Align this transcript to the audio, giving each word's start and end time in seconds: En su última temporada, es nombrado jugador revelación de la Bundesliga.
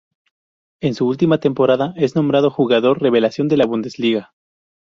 En 0.79 0.95
su 0.95 1.05
última 1.07 1.37
temporada, 1.37 1.93
es 1.95 2.15
nombrado 2.15 2.49
jugador 2.49 3.03
revelación 3.03 3.47
de 3.49 3.57
la 3.57 3.67
Bundesliga. 3.67 4.33